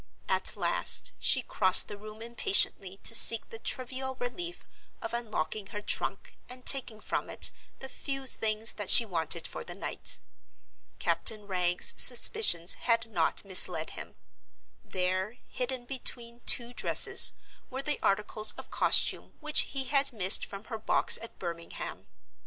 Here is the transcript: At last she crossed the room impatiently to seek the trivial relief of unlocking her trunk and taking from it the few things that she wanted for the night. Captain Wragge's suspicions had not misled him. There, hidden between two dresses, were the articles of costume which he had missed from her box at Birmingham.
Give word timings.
At 0.27 0.57
last 0.57 1.11
she 1.19 1.43
crossed 1.43 1.87
the 1.87 1.95
room 1.95 2.23
impatiently 2.23 2.97
to 3.03 3.13
seek 3.13 3.47
the 3.51 3.59
trivial 3.59 4.15
relief 4.15 4.65
of 4.99 5.13
unlocking 5.13 5.67
her 5.67 5.81
trunk 5.83 6.39
and 6.49 6.65
taking 6.65 6.99
from 6.99 7.29
it 7.29 7.51
the 7.77 7.87
few 7.87 8.25
things 8.25 8.73
that 8.73 8.89
she 8.89 9.05
wanted 9.05 9.45
for 9.45 9.63
the 9.63 9.75
night. 9.75 10.17
Captain 10.97 11.45
Wragge's 11.45 11.93
suspicions 11.97 12.73
had 12.89 13.11
not 13.11 13.45
misled 13.45 13.91
him. 13.91 14.15
There, 14.83 15.37
hidden 15.47 15.85
between 15.85 16.39
two 16.47 16.73
dresses, 16.73 17.33
were 17.69 17.83
the 17.83 17.99
articles 18.01 18.53
of 18.53 18.71
costume 18.71 19.33
which 19.39 19.59
he 19.69 19.83
had 19.83 20.11
missed 20.11 20.47
from 20.47 20.63
her 20.63 20.79
box 20.79 21.19
at 21.21 21.37
Birmingham. 21.37 22.07